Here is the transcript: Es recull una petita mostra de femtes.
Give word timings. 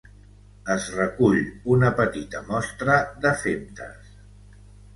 Es 0.75 0.87
recull 0.99 1.37
una 1.75 1.93
petita 2.01 2.43
mostra 2.49 2.99
de 3.27 3.37
femtes. 3.45 4.13